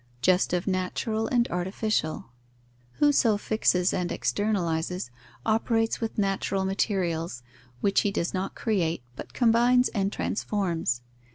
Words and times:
Just 0.23 0.51
of 0.51 0.65
natural 0.65 1.27
and 1.27 1.47
artificial. 1.51 2.31
Whoso 2.93 3.37
fixes 3.37 3.93
and 3.93 4.09
externalizes, 4.09 5.11
operates 5.45 6.01
with 6.01 6.17
natural 6.17 6.65
materials, 6.65 7.43
which 7.81 8.01
he 8.01 8.09
does 8.09 8.33
not 8.33 8.55
create, 8.55 9.03
but 9.15 9.33
combines 9.33 9.89
and 9.89 10.11
transforms. 10.11 11.01